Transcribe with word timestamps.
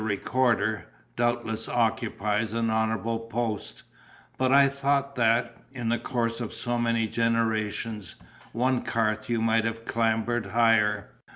Recorder" 0.03 0.87
doubtless 1.15 1.69
occupies 1.69 2.53
an 2.53 2.71
honourable 2.71 3.19
post; 3.19 3.83
but 4.35 4.51
I 4.51 4.67
thought 4.67 5.13
that, 5.15 5.55
in 5.73 5.89
the 5.89 5.99
course 5.99 6.41
of 6.41 6.53
so 6.53 6.79
many 6.79 7.05
generations, 7.07 8.15
one 8.51 8.81
Carthew 8.81 9.39
might 9.41 9.65
have 9.65 9.85
clambered 9.85 10.47
higher. 10.47 11.09